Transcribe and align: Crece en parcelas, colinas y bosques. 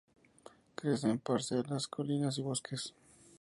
Crece 0.73 1.11
en 1.11 1.19
parcelas, 1.19 1.87
colinas 1.87 2.39
y 2.39 2.41
bosques. 2.41 2.95